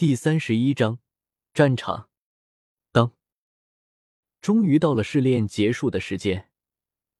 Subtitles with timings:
[0.00, 0.98] 第三十一章
[1.52, 2.08] 战场。
[2.90, 3.12] 当，
[4.40, 6.50] 终于到了试炼结束的时间，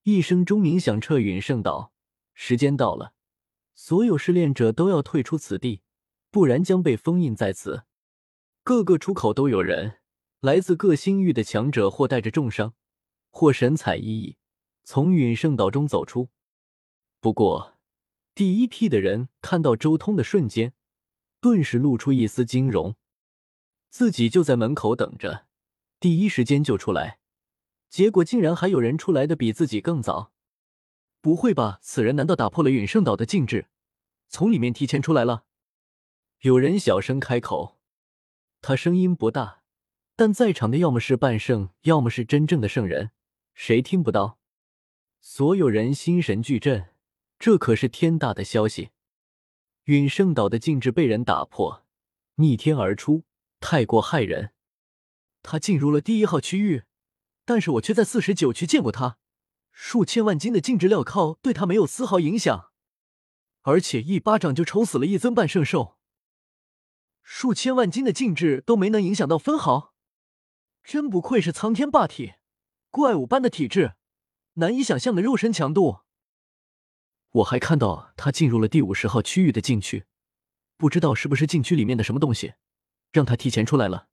[0.05, 1.93] 一声钟鸣响彻陨圣岛。
[2.33, 3.13] 时间到了，
[3.75, 5.83] 所有试炼者都要退出此地，
[6.31, 7.83] 不然将被封印在此。
[8.63, 9.99] 各个出口都有人，
[10.41, 12.73] 来自各星域的强者，或带着重伤，
[13.29, 14.37] 或神采奕奕，
[14.85, 16.31] 从陨圣岛中走出。
[17.21, 17.77] 不过，
[18.35, 20.73] 第一批的人看到周通的瞬间。
[21.41, 22.97] 顿时露出一丝惊容，
[23.89, 25.47] 自己就在门口等着，
[25.99, 27.19] 第一时间就出来，
[27.89, 30.33] 结果竟然还有人出来的比自己更早。
[31.23, 31.79] 不会吧？
[31.83, 33.69] 此人难道打破了陨圣岛的禁制，
[34.29, 35.45] 从里面提前出来了？
[36.41, 37.79] 有人小声开口，
[38.61, 39.63] 他声音不大，
[40.17, 43.11] 但在场的要么是半圣，要么是真正的圣人，
[43.55, 44.39] 谁听不到？
[45.21, 46.91] 所有人心神俱震，
[47.39, 48.91] 这可是天大的消息。
[49.91, 51.85] 陨圣岛的禁制被人打破，
[52.37, 53.25] 逆天而出，
[53.59, 54.53] 太过骇人。
[55.43, 56.85] 他进入了第一号区域，
[57.45, 59.19] 但是我却在四十九区见过他。
[59.73, 62.71] 数千万斤的禁制镣铐对他没有丝毫影响，
[63.63, 65.99] 而且一巴掌就抽死了一尊半圣兽。
[67.25, 69.93] 数千万斤的禁制都没能影响到分毫，
[70.85, 72.35] 真不愧是苍天霸体，
[72.91, 73.95] 怪物般的体质，
[74.55, 76.03] 难以想象的肉身强度。
[77.33, 80.05] 我还看到他进入了第五十号区域的禁区，
[80.77, 82.55] 不知道是不是禁区里面的什么东西，
[83.13, 84.09] 让他提前出来了。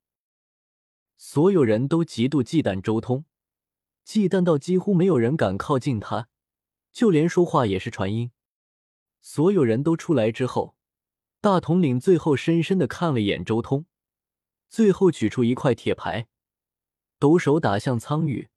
[1.16, 3.24] 所有人都极度忌惮周通，
[4.04, 6.28] 忌惮到几乎没有人敢靠近他，
[6.92, 8.30] 就连说话也是传音。
[9.20, 10.76] 所有人都出来之后，
[11.40, 13.86] 大统领最后深深的看了一眼周通，
[14.68, 16.28] 最后取出一块铁牌，
[17.18, 18.48] 抖手打向苍宇，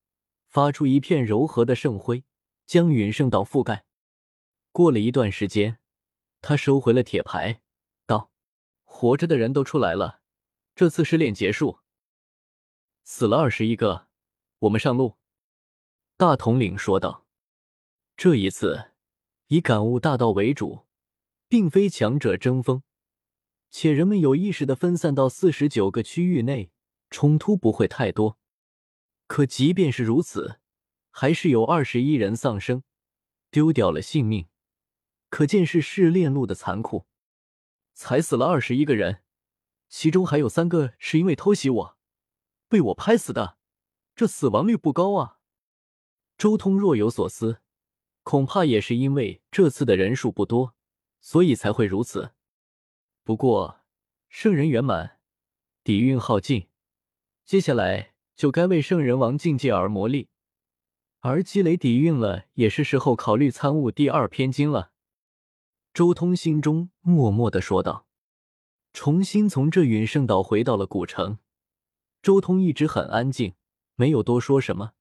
[0.47, 2.23] 发出一片柔和的圣辉，
[2.67, 3.85] 将陨圣岛覆盖。
[4.71, 5.79] 过了一段时间，
[6.41, 7.61] 他收回了铁牌，
[8.05, 8.31] 道
[8.83, 10.21] ：“活着的人都出来了，
[10.75, 11.79] 这次试炼结束。
[13.03, 14.07] 死了二十一个，
[14.59, 15.17] 我们上路。”
[16.15, 17.25] 大统领说道
[18.15, 18.91] ：“这一次
[19.47, 20.85] 以感悟大道为主，
[21.49, 22.83] 并非强者争锋，
[23.69, 26.71] 且人们有意识的分散到四十九个区域内，
[27.09, 28.37] 冲突不会太多。
[29.27, 30.59] 可即便是如此，
[31.09, 32.83] 还是有二十一人丧生，
[33.49, 34.47] 丢掉了性命。”
[35.31, 37.07] 可见是试炼路的残酷，
[37.93, 39.23] 才死了二十一个人，
[39.87, 41.97] 其中还有三个是因为偷袭我，
[42.67, 43.57] 被我拍死的，
[44.13, 45.39] 这死亡率不高啊。
[46.37, 47.61] 周通若有所思，
[48.23, 50.75] 恐怕也是因为这次的人数不多，
[51.21, 52.33] 所以才会如此。
[53.23, 53.79] 不过
[54.27, 55.19] 圣人圆满，
[55.81, 56.67] 底蕴耗尽，
[57.45, 60.27] 接下来就该为圣人王境界而磨砺，
[61.21, 64.90] 而积累底蕴了，也是时候考虑参悟第二篇经了。
[65.93, 68.05] 周通心中默默的说道
[68.93, 71.39] ：“重新从这陨圣岛回到了古城。”
[72.23, 73.55] 周通一直很安静，
[73.95, 74.93] 没有多说什么，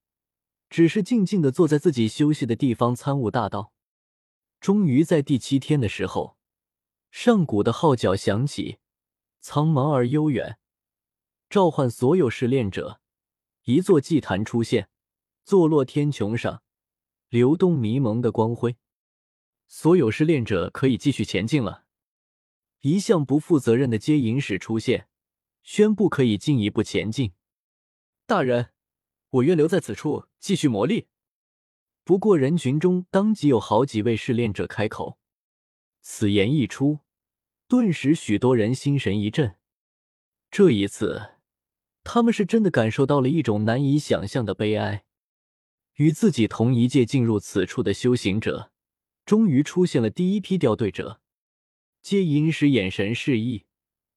[0.69, 3.73] 只是静静的坐在自己休息的地方参悟大道。
[4.61, 6.37] 终于在第七天的时候，
[7.13, 8.79] 上古的号角响起，
[9.39, 10.59] 苍茫而悠远，
[11.49, 13.01] 召唤所有试炼者。
[13.65, 14.89] 一座祭坛出现，
[15.45, 16.63] 坐落天穹上，
[17.29, 18.77] 流动迷蒙的光辉。
[19.73, 21.85] 所有试炼者可以继续前进了。
[22.81, 25.07] 一向不负责任的接引使出现，
[25.63, 27.35] 宣布可以进一步前进。
[28.27, 28.71] 大人，
[29.31, 31.07] 我愿留在此处继续磨砺。
[32.03, 35.21] 不过人群中当即有好几位试炼者开口，
[36.01, 36.99] 此言一出，
[37.69, 39.55] 顿时许多人心神一震。
[40.51, 41.35] 这一次，
[42.03, 45.05] 他们是真的感受到了一种难以想象的悲哀。
[45.95, 48.73] 与自己同一届进入此处的修行者。
[49.25, 51.21] 终于出现了第一批掉队者，
[52.03, 53.65] 接引使眼神示意，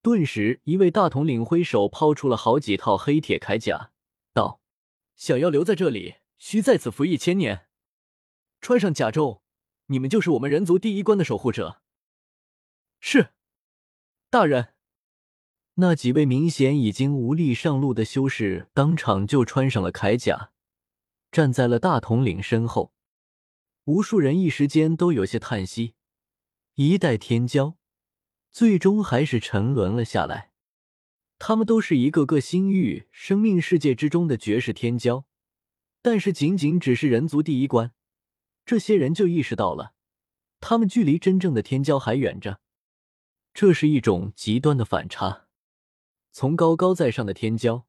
[0.02, 3.92] 顿时一位大统领挥手抛出了好几套黑铁铠甲，
[4.34, 4.59] 道
[5.16, 7.68] ：“想要留在这里，需在此服役千年。
[8.59, 9.42] 穿上甲胄，
[9.88, 11.81] 你们就是我们人族第一关的守护者。”
[13.00, 13.34] 是，
[14.30, 14.69] 大人。
[15.75, 20.51] 那几位明显已经无力上路的修士，当场就穿上了铠甲，
[21.31, 22.93] 站在了大统领身后。
[23.85, 25.95] 无数人一时间都有些叹息，
[26.75, 27.75] 一代天骄，
[28.50, 30.51] 最终还是沉沦了下来。
[31.38, 35.25] 他们都是一个个星域生命世界之中的绝世天骄，
[36.01, 37.91] 但是仅仅只是人族第一关，
[38.65, 39.94] 这些人就意识到了，
[40.62, 42.62] 他们距离真正的天骄还远着。
[43.53, 45.47] 这是一种极端的反差，
[46.31, 47.83] 从高高在上的天骄，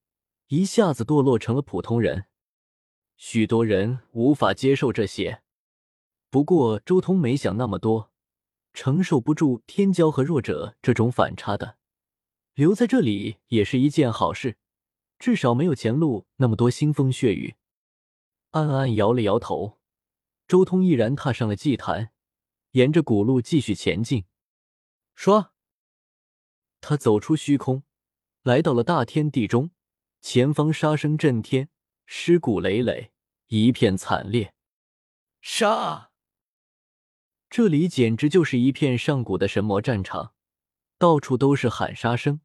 [0.49, 2.25] 一下子堕落成了普通人。
[3.17, 5.44] 许多人无法接受这些。
[6.35, 8.11] 不过，周通没想那么多，
[8.73, 11.79] 承受不住天骄和弱者这种反差的，
[12.55, 14.59] 留在这里也是一件好事，
[15.17, 17.55] 至少没有前路那么多腥风血雨。
[18.51, 19.79] 暗暗摇了摇头，
[20.49, 22.11] 周通毅然踏上了祭坛，
[22.73, 24.25] 沿着古路继续前进。
[25.15, 25.53] 说，
[26.81, 27.85] 他走出虚空，
[28.43, 29.71] 来到了大天地中，
[30.21, 31.69] 前方杀声震天，
[32.07, 33.13] 尸骨累累，
[33.47, 34.53] 一片惨烈。
[35.41, 36.11] 杀！
[37.57, 40.35] 这里简直就是一片上古的神魔战场，
[40.99, 42.41] 到处都是喊杀声，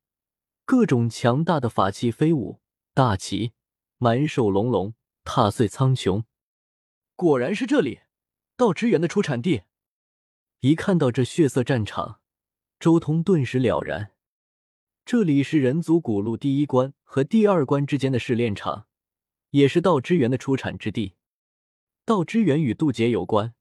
[0.65, 2.61] 各种强大的法器飞舞，
[2.93, 3.53] 大旗
[3.97, 4.93] 满手隆隆。
[5.23, 6.25] 踏碎苍穹，
[7.15, 8.01] 果然是这里，
[8.55, 9.63] 道之源的出产地。
[10.59, 12.19] 一看到这血色战场，
[12.79, 14.11] 周通顿时了然，
[15.03, 18.85] 这里是人族古路第一关和第二关之间的试炼场，
[19.49, 21.15] 也是道之源的出产之地。
[22.05, 23.55] 道之源与渡劫有关，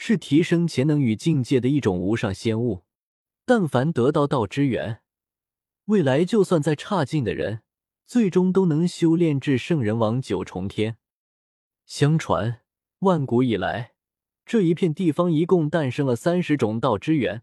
[0.00, 2.84] 是提升潜能与境界的一种无上仙物。
[3.44, 5.02] 但凡得到道之源，
[5.86, 7.62] 未来就算再差劲的人。
[8.06, 10.96] 最终都能修炼至圣人王九重天。
[11.84, 12.62] 相传，
[13.00, 13.92] 万古以来，
[14.46, 17.42] 这一片地方一共诞生了三十种道之源，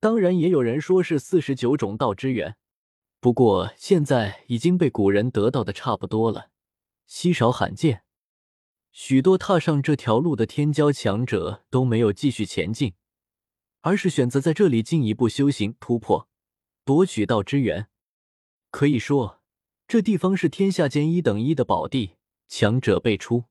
[0.00, 2.56] 当然也有人说是四十九种道之源。
[3.20, 6.50] 不过现在已经被古人得到的差不多了，
[7.06, 8.03] 稀少罕见。
[8.94, 12.94] 许多踏上这条路的天骄强者都没有继续前进，
[13.80, 16.28] 而是选择在这里进一步修行突破，
[16.84, 17.88] 夺取道之源。
[18.70, 19.42] 可以说。
[19.86, 22.14] 这地方是天下间一等一的宝地，
[22.48, 23.44] 强者辈出，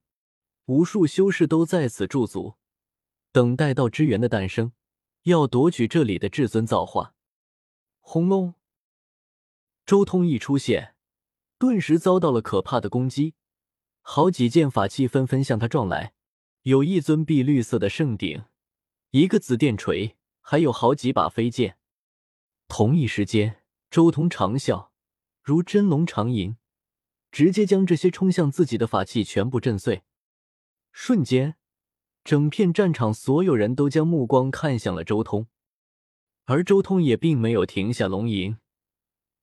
[0.64, 2.54] 无数修士都在此驻足，
[3.30, 4.72] 等待道之源的诞生，
[5.22, 7.14] 要夺取这里的至尊造化。
[8.00, 8.54] 轰隆！
[9.86, 10.96] 周通一出现，
[11.56, 13.34] 顿时遭到了可怕的攻击，
[14.06, 16.12] 好几件法器纷纷向他撞来，
[16.62, 18.44] 有一尊碧绿色的圣鼎，
[19.12, 21.78] 一个紫电锤，还有好几把飞剑。
[22.68, 24.90] 同一时间，周通长啸。
[25.42, 26.58] 如真龙长吟，
[27.32, 30.02] 直接将这些冲向自己的法器全部震碎。
[30.92, 31.56] 瞬间，
[32.22, 35.46] 整片战场所有人都将目光看向了周通，
[36.44, 38.58] 而周通也并没有停下龙吟，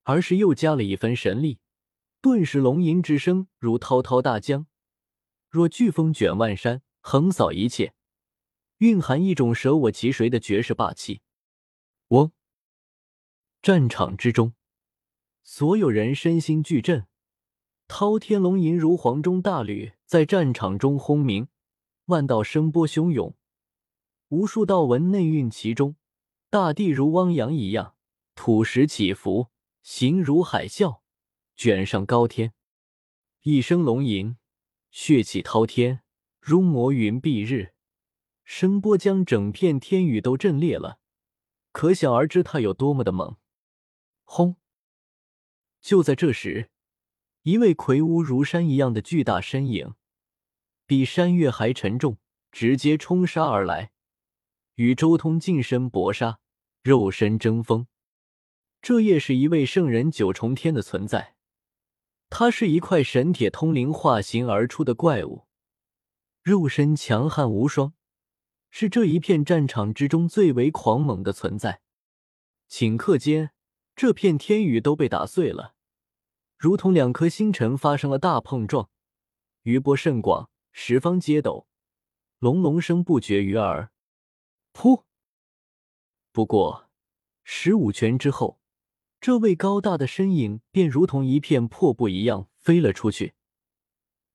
[0.03, 1.57] 而是又加了一分神力。
[2.21, 4.67] 顿时，龙吟之声如滔滔大江，
[5.49, 7.95] 若飓风卷万山，横扫一切，
[8.77, 11.21] 蕴含一种舍我其谁的绝世霸气。
[12.09, 12.31] 嗡！
[13.63, 14.53] 战场之中。
[15.41, 17.07] 所有人身心俱震，
[17.87, 21.47] 滔天龙吟如黄钟大吕，在战场中轰鸣，
[22.05, 23.35] 万道声波汹涌，
[24.27, 25.95] 无数道纹内蕴其中，
[26.51, 27.95] 大地如汪洋一样，
[28.35, 29.47] 土石起伏，
[29.81, 31.00] 形如海啸，
[31.63, 32.55] 卷上高天。
[33.43, 34.35] 一声龙吟，
[34.89, 36.01] 血气滔天，
[36.39, 37.75] 如魔云蔽日，
[38.43, 40.97] 声波将整片天宇都震裂了，
[41.71, 43.37] 可想而知它有多么的猛。
[44.23, 44.55] 轰！
[45.79, 46.71] 就在这时，
[47.43, 49.93] 一位魁梧如山一样的巨大身影，
[50.87, 52.17] 比山岳还沉重，
[52.51, 53.91] 直接冲杀而来，
[54.77, 56.39] 与周通近身搏杀，
[56.81, 57.85] 肉身争锋。
[58.81, 61.35] 这也是一位圣人九重天的存在，
[62.31, 65.45] 它是一块神铁通灵化形而出的怪物，
[66.41, 67.93] 肉身强悍无双，
[68.69, 71.81] 是这一片战场之中最为狂猛的存在。
[72.67, 73.51] 顷刻间。
[73.93, 75.75] 这片天宇都被打碎了，
[76.57, 78.89] 如同两颗星辰发生了大碰撞，
[79.63, 81.67] 余波甚广，十方皆抖，
[82.39, 83.91] 隆隆声不绝于耳。
[84.73, 85.03] 噗！
[86.31, 86.89] 不过
[87.43, 88.60] 十五拳之后，
[89.21, 93.35] 这位高大的身影便如同一片破布一样飞了出去，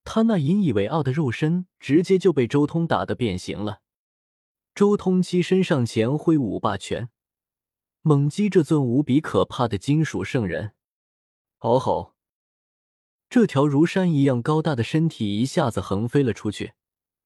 [0.05, 3.81] 他那引以为傲的肉身直接就被周通打得变形了。
[4.73, 7.09] 周通欺身上前挥舞霸拳。
[8.01, 10.71] 猛击这尊无比可怕的金属圣人！
[11.57, 12.13] 嗷吼！
[13.29, 16.75] 这条如山一样高大的身体一下子横飞了出去，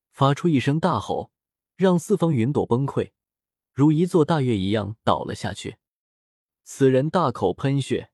[0.10, 1.32] 发出一声大吼，
[1.76, 3.12] 让四方云朵崩溃，
[3.72, 5.78] 如一座大岳一样倒了下去。
[6.64, 8.12] 此人大口喷血，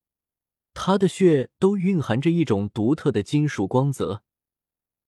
[0.74, 4.24] 他的血都蕴含着一种独特的金属光泽，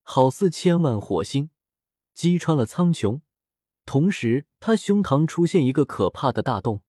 [0.01, 1.49] 好似千万火星，
[2.13, 3.21] 击穿了苍穹。
[3.85, 6.83] 同时，他胸膛出现一个可怕的大洞。